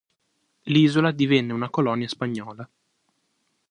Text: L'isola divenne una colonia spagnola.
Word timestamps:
L'isola 0.65 1.11
divenne 1.11 1.53
una 1.53 1.69
colonia 1.69 2.07
spagnola. 2.07 2.67